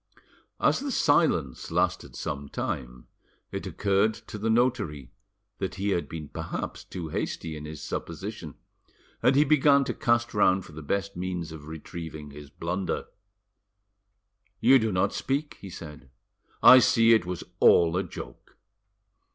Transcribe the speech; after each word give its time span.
As 0.59 0.79
the 0.79 0.89
silence 0.91 1.69
lasted 1.69 2.15
some 2.15 2.49
time, 2.49 3.05
it 3.51 3.67
occurred 3.67 4.15
to 4.15 4.39
the 4.39 4.49
notary 4.49 5.11
that 5.59 5.75
he 5.75 5.89
had 5.89 6.09
been 6.09 6.27
perhaps 6.27 6.83
too 6.83 7.09
hasty 7.09 7.55
in 7.55 7.65
his 7.65 7.83
supposition, 7.83 8.55
and 9.21 9.35
he 9.35 9.43
began 9.43 9.83
to 9.83 9.93
cast 9.93 10.33
round 10.33 10.65
for 10.65 10.71
the 10.71 10.81
best 10.81 11.15
means 11.15 11.51
of 11.51 11.67
retrieving 11.67 12.31
his 12.31 12.49
blunder. 12.49 13.05
"You 14.59 14.79
do 14.79 14.91
not 14.91 15.13
speak," 15.13 15.59
he 15.61 15.69
said; 15.69 16.09
"I 16.63 16.79
see 16.79 17.13
it 17.13 17.27
was 17.27 17.43
all 17.59 17.95
a 17.95 18.01
joke." 18.01 18.57